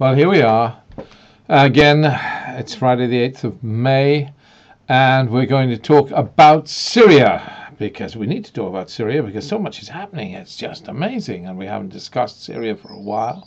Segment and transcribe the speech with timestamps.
[0.00, 0.80] Well, here we are.
[1.50, 2.06] Again,
[2.58, 4.32] it's Friday the 8th of May,
[4.88, 9.46] and we're going to talk about Syria because we need to talk about Syria because
[9.46, 10.32] so much is happening.
[10.32, 13.46] It's just amazing, and we haven't discussed Syria for a while.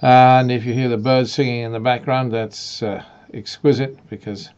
[0.00, 4.50] And if you hear the birds singing in the background, that's uh, exquisite because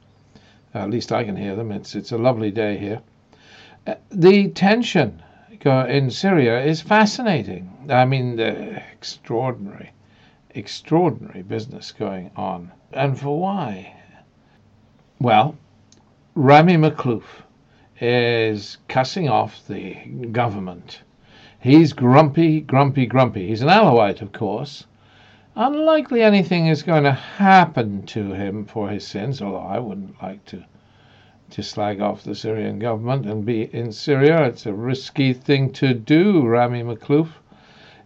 [0.73, 1.71] at least I can hear them.
[1.71, 3.02] It's it's a lovely day here.
[3.86, 5.23] Uh, the tension
[5.66, 7.91] in Syria is fascinating.
[7.91, 9.91] I mean, extraordinary
[10.55, 12.72] extraordinary business going on.
[12.93, 13.96] And for why?
[15.21, 15.57] Well,
[16.35, 17.43] Rami Makhlouf
[18.00, 19.95] is cussing off the
[20.32, 21.03] government.
[21.61, 23.48] He's grumpy, grumpy, grumpy.
[23.48, 24.86] He's an Alawite, of course.
[25.57, 30.45] Unlikely anything is going to happen to him for his sins, although I wouldn't like
[30.46, 30.64] to
[31.50, 34.45] to slag off the Syrian government and be in Syria.
[34.47, 37.28] It's a risky thing to do, Rami Makhlouf.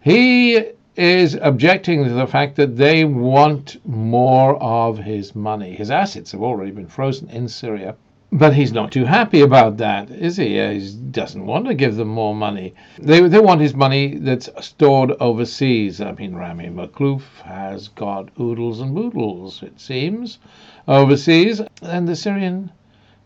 [0.03, 5.73] He is objecting to the fact that they want more of his money.
[5.73, 7.95] His assets have already been frozen in Syria.
[8.33, 10.59] But he's not too happy about that, is he?
[10.59, 12.75] Uh, he doesn't want to give them more money.
[12.99, 16.01] They, they want his money that's stored overseas.
[16.01, 20.41] I mean, Rami Makhlouf has got oodles and boodles, it seems,
[20.89, 22.73] overseas, and the Syrian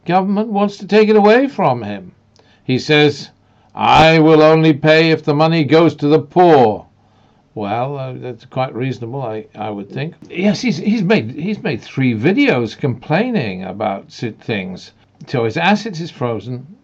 [0.04, 2.14] government wants to take it away from him.
[2.62, 3.30] He says,
[3.75, 6.86] I will only pay if the money goes to the poor.
[7.55, 10.14] Well, uh, that's quite reasonable, I, I would think.
[10.31, 14.92] Yes, he's he's made he's made three videos complaining about things.
[15.27, 16.78] So his assets is frozen.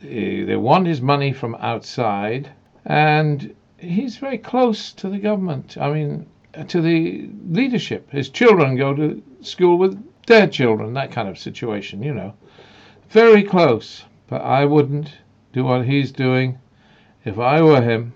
[0.00, 2.50] They want his money from outside,
[2.84, 5.76] and he's very close to the government.
[5.80, 6.26] I mean,
[6.68, 8.10] to the leadership.
[8.10, 10.92] His children go to school with their children.
[10.92, 12.34] That kind of situation, you know.
[13.08, 14.04] Very close.
[14.28, 15.12] But I wouldn't
[15.52, 16.58] do what he's doing
[17.24, 18.14] if I were him.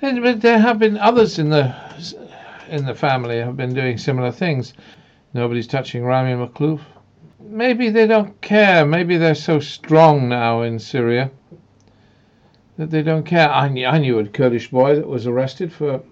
[0.00, 1.74] And, but there have been others in the
[2.68, 4.74] in the family have been doing similar things.
[5.34, 6.80] Nobody's touching Rami Makhlouf.
[7.40, 8.84] Maybe they don't care.
[8.84, 11.30] Maybe they're so strong now in Syria
[12.76, 13.50] that they don't care.
[13.50, 16.02] I knew, I knew a Kurdish boy that was arrested for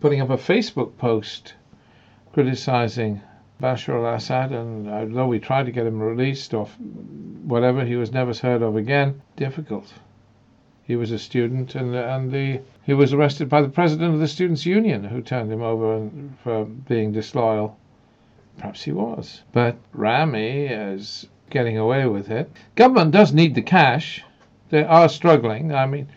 [0.00, 1.54] putting up a Facebook post
[2.32, 3.20] criticizing
[3.60, 6.66] Bashar al-Assad, and although we tried to get him released or
[7.44, 9.20] whatever, he was never heard of again.
[9.36, 9.92] Difficult.
[10.86, 14.28] He was a student, and and the he was arrested by the president of the
[14.28, 16.10] Students' Union, who turned him over
[16.42, 17.78] for being disloyal.
[18.58, 19.42] Perhaps he was.
[19.52, 22.50] But Rami is getting away with it.
[22.74, 24.22] Government does need the cash.
[24.68, 25.74] They are struggling.
[25.74, 26.08] I mean,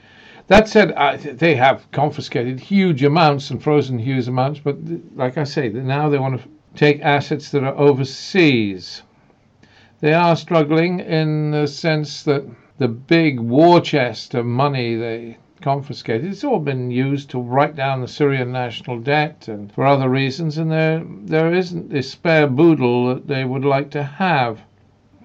[0.48, 4.60] that said, I, they have confiscated huge amounts and frozen huge amounts.
[4.60, 4.78] But
[5.16, 9.02] like I say, now they want to take assets that are overseas.
[10.02, 12.44] They are struggling in the sense that
[12.80, 16.32] the big war chest of money they confiscated.
[16.32, 20.58] It's all been used to write down the Syrian national debt and for other reasons,
[20.58, 24.62] and there there isn't this spare boodle that they would like to have.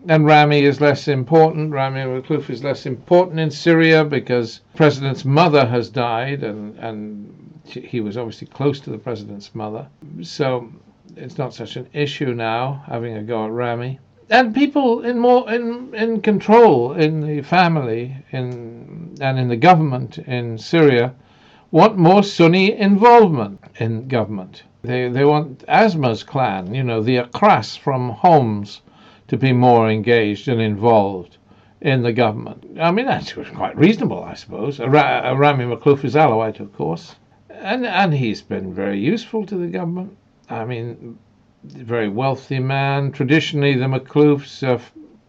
[0.08, 1.72] And Rami is less important.
[1.72, 7.60] Rami Makhlouf is less important in Syria because the president's mother has died, and and
[7.66, 9.86] he was obviously close to the president's mother.
[10.22, 10.72] So
[11.16, 14.00] it's not such an issue now having a go at Rami
[14.32, 20.16] and people in more in in control in the family in and in the government
[20.18, 21.14] in Syria
[21.70, 24.62] want more Sunni involvement in government.
[24.80, 28.80] They they want Asma's clan, you know, the Akhras from Homs,
[29.28, 31.36] to be more engaged and involved
[31.82, 32.64] in the government.
[32.80, 34.80] I mean, that's quite reasonable, I suppose.
[34.80, 37.16] Uh, Rami Makhlouf is Alawite, of course,
[37.50, 40.16] and and he's been very useful to the government.
[40.48, 41.18] I mean,
[41.64, 43.12] very wealthy man.
[43.12, 44.80] Traditionally, the Makhloufs are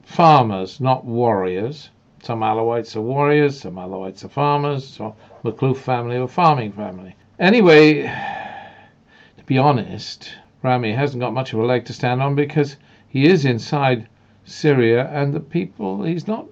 [0.03, 1.89] farmers, not warriors.
[2.23, 4.87] Some Alawites are warriors, some Alawites are farmers.
[4.87, 7.15] So Makhlouf family or farming family.
[7.39, 8.03] Anyway,
[9.37, 10.33] to be honest,
[10.63, 12.77] Rami hasn't got much of a leg to stand on because
[13.07, 14.07] he is inside
[14.45, 16.47] Syria and the people, he's not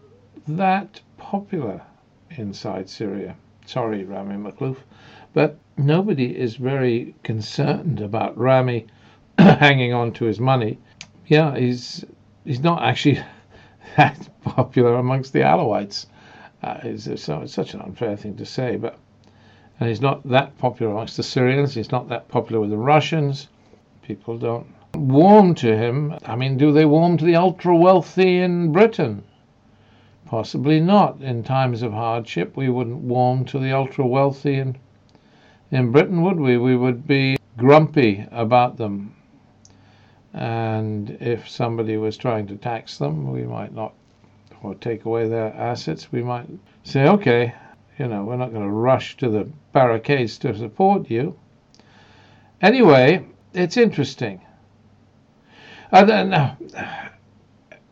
[0.48, 1.81] that popular
[2.38, 3.36] inside Syria.
[3.66, 4.78] Sorry, Rami Makhlouf.
[5.34, 8.88] But nobody is very concerned about Rami
[9.60, 10.78] hanging on to his money.
[11.26, 12.06] Yeah, he's
[12.46, 13.24] he's not actually
[13.98, 16.06] that popular amongst the Alawites.
[16.62, 19.00] Uh, it's, so it's such an unfair thing to say, but
[19.80, 21.74] and he's not that popular amongst the Syrians.
[21.74, 23.48] He's not that popular with the Russians.
[24.04, 26.14] People don't warm to him.
[26.26, 29.24] I mean, do they warm to the ultra wealthy in Britain?
[30.28, 31.20] Possibly not.
[31.22, 34.78] In times of hardship, we wouldn't warm to the ultra wealthy in
[35.72, 36.58] in Britain, would we?
[36.58, 39.16] We would be grumpy about them
[40.33, 43.94] and if somebody was trying to tax them, we might not,
[44.63, 46.48] or take away their assets, we might
[46.83, 47.54] say, okay,
[47.98, 51.38] you know, we're not going to rush to the barricades to support you.
[52.62, 54.42] Anyway, it's interesting.
[55.92, 56.57] And then, now,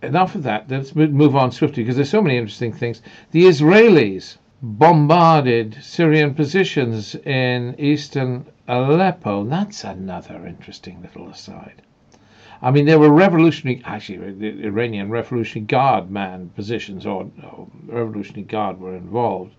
[0.01, 0.69] enough of that.
[0.69, 3.01] Let's move on swiftly because there's so many interesting things.
[3.31, 9.44] The Israelis bombarded Syrian positions in eastern Aleppo.
[9.45, 11.81] That's another interesting little aside.
[12.61, 18.44] I mean, there were revolutionary, actually, the Iranian Revolutionary Guard man positions or, or Revolutionary
[18.44, 19.56] Guard were involved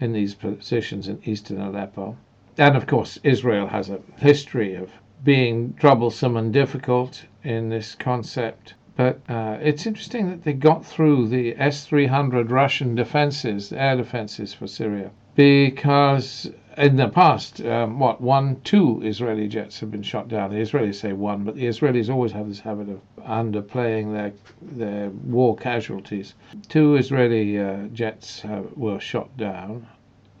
[0.00, 2.16] in these positions in eastern Aleppo.
[2.56, 4.90] And of course, Israel has a history of
[5.22, 8.74] being troublesome and difficult in this concept.
[8.96, 14.54] But uh, it's interesting that they got through the S 300 Russian defenses, air defenses
[14.54, 16.50] for Syria, because
[16.80, 20.50] in the past, um, what one, two Israeli jets have been shot down.
[20.50, 24.32] The Israelis say one, but the Israelis always have this habit of underplaying their
[24.62, 26.34] their war casualties.
[26.68, 28.44] Two Israeli uh, jets
[28.74, 29.86] were shot down,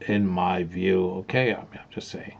[0.00, 1.10] in my view.
[1.20, 2.36] Okay, I'm, I'm just saying.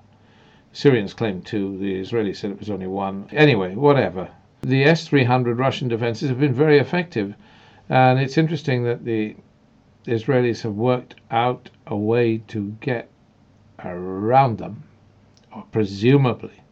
[0.72, 1.76] Syrians claim two.
[1.76, 3.28] The Israelis said it was only one.
[3.32, 4.30] Anyway, whatever.
[4.62, 7.34] The S 300 Russian defenses have been very effective,
[7.90, 9.36] and it's interesting that the
[10.06, 13.09] Israelis have worked out a way to get
[13.84, 14.82] around them,
[15.54, 16.62] or presumably,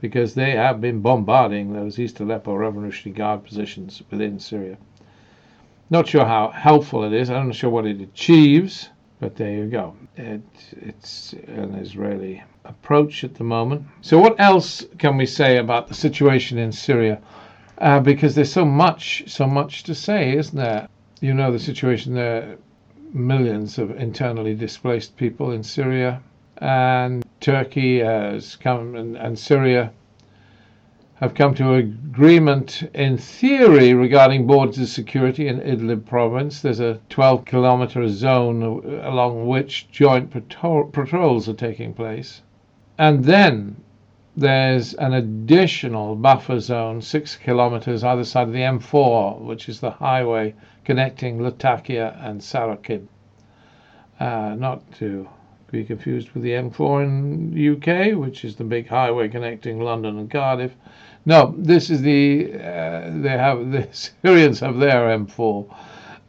[0.00, 4.76] because they have been bombarding those East Aleppo Revolutionary Guard positions within Syria.
[5.90, 7.30] Not sure how helpful it is.
[7.30, 8.88] I'm not sure what it achieves,
[9.20, 9.94] but there you go.
[10.16, 13.86] It, it's an Israeli approach at the moment.
[14.00, 17.20] So, what else can we say about the situation in Syria?
[17.78, 20.88] Uh, because there's so much, so much to say, isn't there?
[21.20, 22.56] You know the situation there.
[23.12, 26.20] Millions of internally displaced people in Syria,
[26.58, 29.92] and Turkey has come and, and Syria
[31.16, 36.60] have come to agreement in theory regarding border security in Idlib province.
[36.60, 38.62] There's a 12 kilometer zone
[39.02, 42.42] along which joint patrol, patrols are taking place.
[42.98, 43.76] And then
[44.36, 49.92] there's an additional buffer zone, six kilometers either side of the M4, which is the
[49.92, 50.54] highway
[50.84, 53.06] connecting Latakia and Sarakib.
[54.18, 55.28] Uh, not to
[55.74, 60.30] be confused with the M4 in UK, which is the big highway connecting London and
[60.30, 60.72] Cardiff.
[61.26, 65.74] No, this is the uh, they have the Syrians have their M4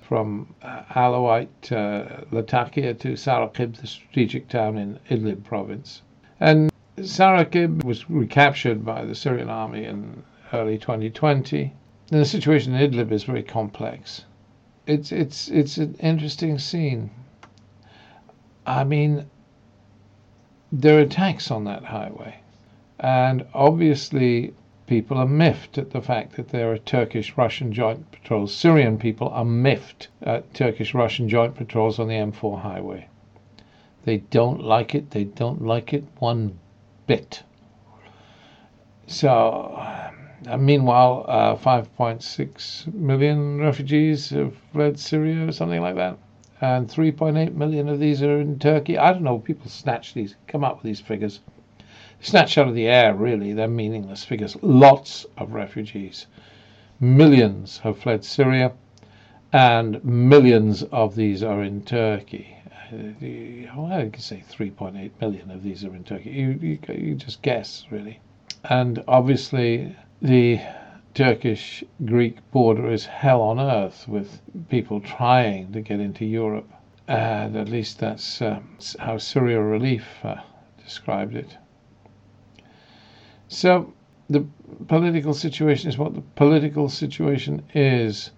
[0.01, 6.01] from uh, Alawite uh, Latakia to Sarakib, the strategic town in Idlib province.
[6.39, 11.73] And Sarakib was recaptured by the Syrian army in early 2020.
[12.11, 14.25] And the situation in Idlib is very complex.
[14.87, 17.09] It's it's it's an interesting scene.
[18.67, 19.25] I mean,
[20.79, 22.35] there are attacks on that highway.
[22.99, 24.53] And obviously,
[24.87, 28.53] people are miffed at the fact that there are Turkish Russian joint patrols.
[28.53, 33.07] Syrian people are miffed at Turkish Russian joint patrols on the M4 highway.
[34.03, 35.11] They don't like it.
[35.11, 36.59] They don't like it one
[37.07, 37.43] bit.
[39.07, 39.79] So,
[40.49, 46.17] uh, meanwhile, uh, 5.6 million refugees have fled Syria or something like that
[46.61, 48.97] and 3.8 million of these are in Turkey.
[48.97, 49.39] I don't know.
[49.39, 51.41] People snatch these, come up with these figures,
[52.21, 53.13] snatch out of the air.
[53.13, 54.55] Really, they're meaningless figures.
[54.61, 56.27] Lots of refugees,
[56.99, 58.71] millions have fled Syria,
[59.51, 62.55] and millions of these are in Turkey.
[62.91, 66.29] I can say 3.8 million of these are in Turkey.
[66.29, 68.19] You, you, you just guess, really.
[68.63, 70.59] And obviously, the
[71.15, 76.69] Turkish Greek border is hell on earth with people trying to get into Europe.
[77.07, 78.59] And at least that's uh,
[78.99, 80.35] how Syria Relief uh,
[80.83, 81.55] described it.
[83.47, 83.93] So
[84.29, 84.45] the
[84.89, 88.31] political situation is what the political situation is.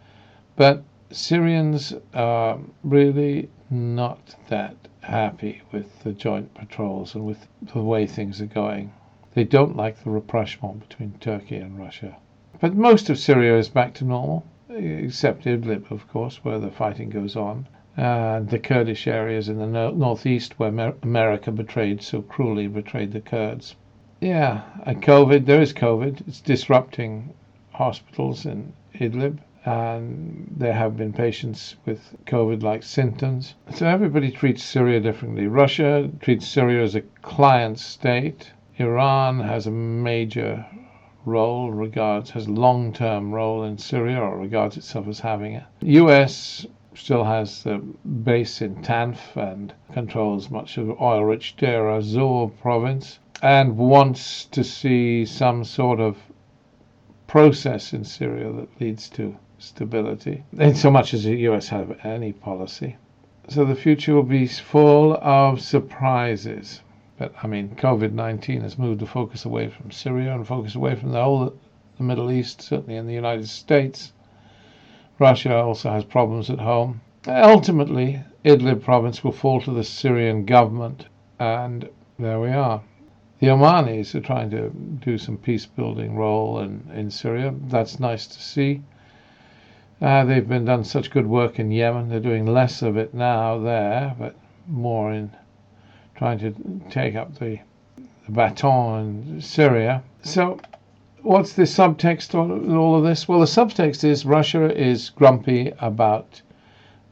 [0.55, 8.05] But Syrians are really not that happy with the joint patrols and with the way
[8.05, 8.93] things are going.
[9.33, 12.17] They don't like the rapprochement between Turkey and Russia.
[12.59, 17.09] But most of Syria is back to normal, except Idlib, of course, where the fighting
[17.09, 22.21] goes on, and the Kurdish areas in the no- northeast where Mer- America betrayed, so
[22.21, 23.75] cruelly betrayed the Kurds.
[24.21, 26.27] Yeah, and COVID, there is COVID.
[26.27, 27.33] It's disrupting
[27.73, 33.55] hospitals in Idlib, and there have been patients with COVID like symptoms.
[33.75, 35.47] So everybody treats Syria differently.
[35.47, 38.51] Russia treats Syria as a client state.
[38.77, 40.65] Iran has a major
[41.27, 45.63] role, regards has long-term role in Syria, or regards itself as having it.
[45.81, 46.65] U.S.
[46.95, 47.77] still has the
[48.23, 55.25] base in Tanf and controls much of oil-rich Deir ez-Zor province, and wants to see
[55.25, 56.17] some sort of
[57.27, 61.67] process in Syria that leads to stability, in so much as the U.S.
[61.67, 62.95] have any policy.
[63.49, 66.81] So the future will be full of surprises.
[67.17, 70.95] But I mean, COVID 19 has moved the focus away from Syria and focus away
[70.95, 71.53] from the whole
[71.97, 74.13] the Middle East, certainly in the United States.
[75.17, 77.01] Russia also has problems at home.
[77.27, 81.07] Ultimately, Idlib province will fall to the Syrian government,
[81.39, 82.83] and there we are.
[83.39, 87.53] The Omanis are trying to do some peace building role in, in Syria.
[87.67, 88.83] That's nice to see.
[89.99, 92.09] Uh, they've been done such good work in Yemen.
[92.09, 94.35] They're doing less of it now there, but
[94.67, 95.31] more in
[96.17, 96.51] trying to
[96.89, 97.59] take up the,
[98.25, 100.03] the baton in Syria.
[100.23, 100.59] So,
[101.21, 103.27] what's the subtext on all of this?
[103.27, 106.41] Well, the subtext is Russia is grumpy about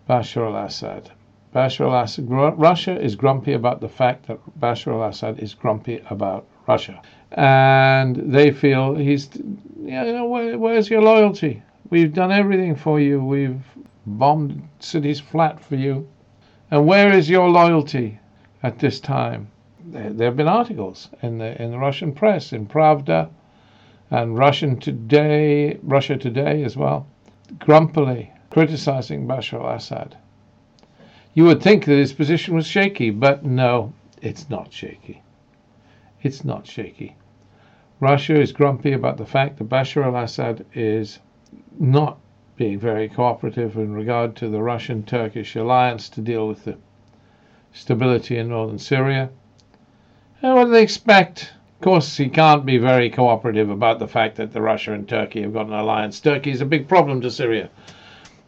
[0.09, 1.11] Bashar al-Assad.
[1.53, 6.99] Bashar al-Assad, Russia is grumpy about the fact that Bashar al-Assad is grumpy about Russia,
[7.31, 11.61] and they feel he's, you know, where, where's your loyalty?
[11.91, 13.23] We've done everything for you.
[13.23, 13.61] We've
[14.07, 16.07] bombed cities flat for you,
[16.71, 18.19] and where is your loyalty
[18.65, 19.47] at this time?
[19.85, 23.29] There, have been articles in the in the Russian press, in Pravda,
[24.09, 27.07] and Russian Today, Russia Today as well,
[27.59, 30.17] grumpily criticizing Bashar al-Assad
[31.35, 35.21] you would think that his position was shaky, but no, it's not shaky.
[36.23, 37.17] It's not shaky.
[37.99, 41.19] Russia is grumpy about the fact that Bashar al Assad is
[41.77, 42.19] not
[42.55, 46.77] being very cooperative in regard to the Russian Turkish alliance to deal with the
[47.75, 49.29] stability in northern Syria.
[50.41, 51.53] And what do they expect?
[51.79, 55.41] Of course, he can't be very cooperative about the fact that the Russia and Turkey
[55.41, 56.19] have got an alliance.
[56.19, 57.69] Turkey is a big problem to Syria.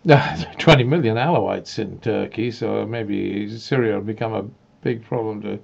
[0.58, 4.46] 20 million Alawites in Turkey, so maybe Syria will become a
[4.82, 5.60] big problem to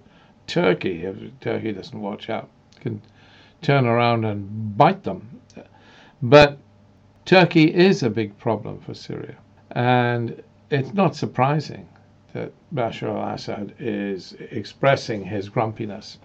[0.46, 2.50] Turkey if Turkey doesn't watch out.
[2.82, 3.02] Can
[3.62, 5.40] turn around and bite them.
[6.22, 6.58] But
[7.24, 9.38] Turkey is a big problem for Syria,
[9.72, 11.88] and it's not surprising
[12.34, 16.20] that Bashar al-Assad is expressing his grumpiness,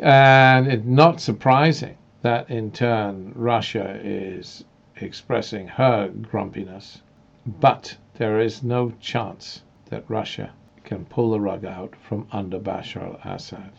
[0.00, 4.64] and it's not surprising that in turn Russia is
[4.96, 7.02] expressing her grumpiness.
[7.46, 10.52] But there is no chance that Russia
[10.84, 13.72] can pull the rug out from under Bashar al Assad.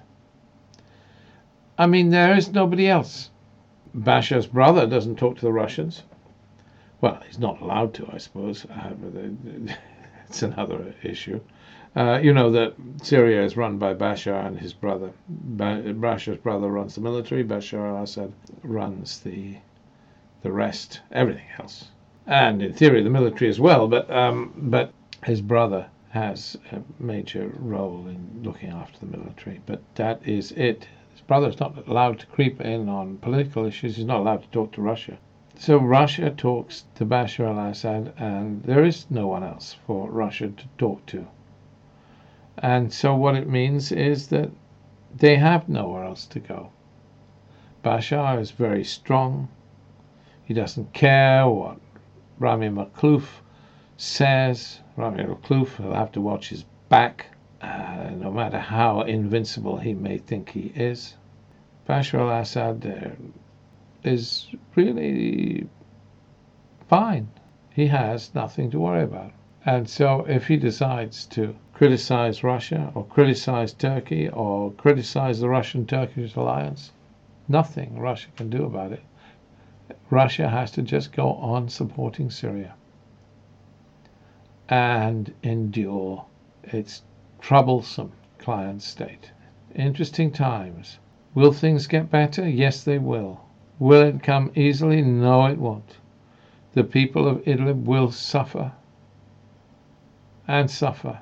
[1.77, 3.32] I mean, there is nobody else.
[3.96, 6.04] Bashar's brother doesn't talk to the Russians.
[7.01, 8.65] Well, he's not allowed to, I suppose.
[8.65, 8.94] Uh,
[10.27, 11.39] It's another issue.
[11.96, 15.12] Uh, you know that Syria is run by Bashar and his brother.
[15.29, 17.44] Bashar's brother runs the military.
[17.44, 19.58] Bashar al-Assad runs the
[20.41, 21.89] the rest, everything else
[22.27, 23.88] and in theory the military as well.
[23.88, 24.91] But um, but
[25.24, 29.62] his brother has a major role in looking after the military.
[29.65, 30.88] But that is it.
[31.12, 33.98] His brother's not allowed to creep in on political issues.
[33.98, 35.17] He's not allowed to talk to Russia.
[35.58, 40.68] So Russia talks to Bashar al-Assad, and there is no one else for Russia to
[40.78, 41.28] talk to.
[42.58, 44.52] And so what it means is that
[45.16, 46.72] they have nowhere else to go.
[47.84, 49.48] Bashar is very strong.
[50.44, 51.78] He doesn't care what
[52.38, 53.42] Rami Makhlouf
[53.96, 54.82] says.
[54.98, 57.28] Rami Makhlouf will have to watch his back,
[57.62, 61.16] uh, no matter how invincible he may think he is.
[61.88, 63.10] Bashar al Assad uh,
[64.06, 65.68] is really
[66.88, 67.28] fine.
[67.74, 69.32] He has nothing to worry about.
[69.66, 75.86] And so if he decides to criticize Russia or criticize Turkey or criticize the Russian
[75.86, 76.92] Turkish alliance,
[77.48, 79.04] nothing Russia can do about it.
[80.10, 82.76] Russia has to just go on supporting Syria
[84.70, 86.26] and endure
[86.64, 87.02] its
[87.42, 89.32] troublesome client state.
[89.76, 91.00] Interesting times.
[91.34, 92.48] Will things get better?
[92.48, 93.45] Yes, they will.
[93.77, 95.01] Will it come easily?
[95.01, 95.98] No, it won't.
[96.74, 98.72] The people of Idlib will suffer
[100.48, 101.20] and suffer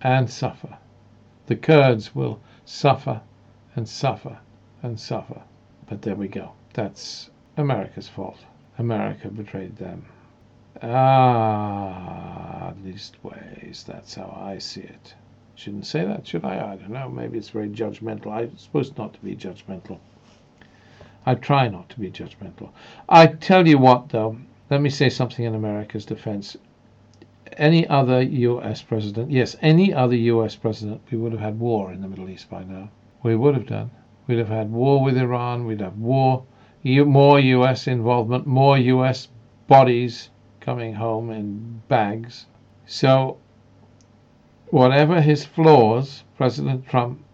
[0.00, 0.78] and suffer.
[1.46, 3.20] The Kurds will suffer
[3.76, 4.38] and suffer
[4.82, 5.42] and suffer.
[5.88, 6.52] But there we go.
[6.72, 8.38] That's America's fault.
[8.78, 10.06] America betrayed them.
[10.82, 13.16] Ah, at least.
[13.86, 15.14] That's how I see it.
[15.54, 16.72] Shouldn't say that, should I?
[16.72, 17.08] I don't know.
[17.08, 18.32] Maybe it's very judgmental.
[18.32, 19.98] I'm supposed not to be judgmental.
[21.26, 22.68] I try not to be judgmental.
[23.08, 24.36] I tell you what, though,
[24.68, 26.56] let me say something in America's defense.
[27.56, 28.82] Any other U.S.
[28.82, 30.54] president, yes, any other U.S.
[30.54, 32.90] president, we would have had war in the Middle East by now.
[33.22, 33.90] We would have done.
[34.26, 35.64] We'd have had war with Iran.
[35.64, 36.44] We'd have war
[36.84, 37.86] more U.S.
[37.86, 39.28] involvement, more U.S.
[39.66, 40.28] bodies
[40.60, 42.44] coming home in bags.
[42.84, 43.38] So,
[44.66, 47.24] whatever his flaws, President Trump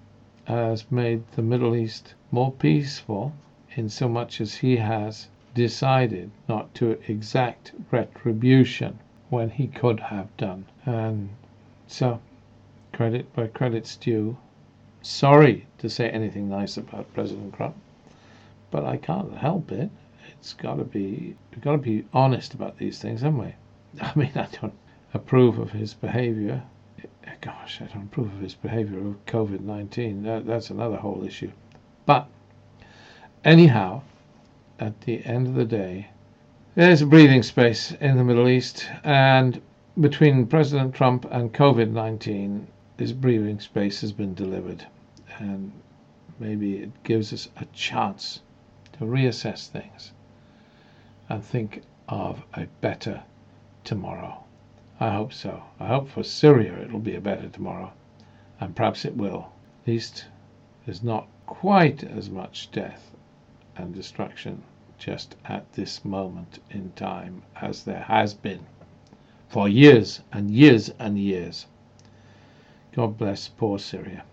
[0.45, 3.33] has made the Middle East more peaceful
[3.77, 8.99] in so much as he has decided not to exact retribution
[9.29, 10.65] when he could have done.
[10.85, 11.31] And
[11.87, 12.21] so,
[12.93, 14.37] credit where credit's due,
[15.03, 17.77] sorry to say anything nice about President Trump,
[18.71, 19.91] but I can't help it.
[20.33, 23.55] It's got to be we've got to be honest about these things, haven't we?
[24.00, 24.79] I mean, I don't
[25.15, 26.62] approve of his behavior.
[27.41, 30.45] Gosh, I don't approve of his behavior of COVID 19.
[30.47, 31.50] That's another whole issue.
[32.05, 32.29] But
[33.45, 34.03] anyhow,
[34.79, 36.09] at the end of the day,
[36.75, 39.61] there's a breathing space in the Middle East, and
[39.99, 42.67] between President Trump and COVID 19,
[42.97, 44.87] this breathing space has been delivered.
[45.39, 45.73] And
[46.39, 48.41] maybe it gives us a chance
[48.93, 50.13] to reassess things
[51.29, 53.23] and think of a better
[53.85, 54.45] tomorrow.
[55.01, 55.63] I hope so.
[55.79, 57.93] I hope for Syria it'll be a better tomorrow,
[58.61, 59.51] and perhaps it will.
[59.83, 60.27] At least
[60.85, 63.11] there's not quite as much death
[63.81, 64.63] and destruction
[64.99, 68.61] just at this moment in time as there has been
[69.49, 71.67] for years and years and years.
[72.95, 74.25] God bless poor Syria.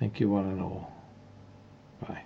[0.00, 0.92] Thank you, one and all.
[2.00, 2.22] Bye.